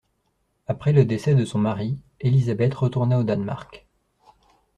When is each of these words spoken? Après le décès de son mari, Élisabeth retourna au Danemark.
Après 0.65 0.93
le 0.93 1.05
décès 1.05 1.35
de 1.35 1.45
son 1.45 1.59
mari, 1.59 1.99
Élisabeth 2.21 2.73
retourna 2.73 3.19
au 3.19 3.23
Danemark. 3.23 3.85